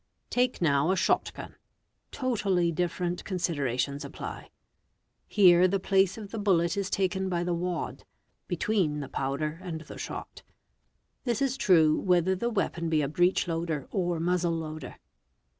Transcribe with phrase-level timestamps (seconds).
[0.31, 1.57] Take— now a shot gun;
[2.11, 4.49] totally different considerations apply.
[5.27, 8.03] Here the place of the bullet is taken by the wad
[8.47, 10.41] (between the powder and the shot),
[11.23, 14.95] This is true whether the weapon be a breech loader or muzzle loader.